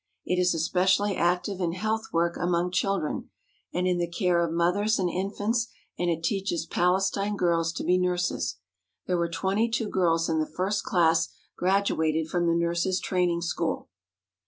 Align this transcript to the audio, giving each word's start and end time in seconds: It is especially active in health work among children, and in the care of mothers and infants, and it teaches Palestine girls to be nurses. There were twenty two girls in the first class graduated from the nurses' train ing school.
It 0.25 0.39
is 0.41 0.55
especially 0.55 1.15
active 1.15 1.61
in 1.61 1.73
health 1.73 2.05
work 2.11 2.35
among 2.35 2.71
children, 2.71 3.29
and 3.71 3.85
in 3.85 3.99
the 3.99 4.09
care 4.09 4.43
of 4.43 4.51
mothers 4.51 4.97
and 4.97 5.07
infants, 5.07 5.67
and 5.95 6.09
it 6.09 6.23
teaches 6.23 6.65
Palestine 6.65 7.35
girls 7.37 7.71
to 7.73 7.83
be 7.83 7.99
nurses. 7.99 8.57
There 9.05 9.19
were 9.19 9.29
twenty 9.29 9.69
two 9.69 9.89
girls 9.89 10.27
in 10.27 10.39
the 10.39 10.47
first 10.47 10.83
class 10.85 11.29
graduated 11.55 12.29
from 12.29 12.47
the 12.47 12.55
nurses' 12.55 12.99
train 12.99 13.29
ing 13.29 13.41
school. 13.43 13.89